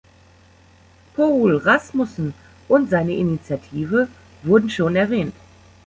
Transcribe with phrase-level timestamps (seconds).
[1.13, 2.33] Poul Rasmussen
[2.67, 4.07] und seine Initiative
[4.41, 5.35] wurden schon erwähnt.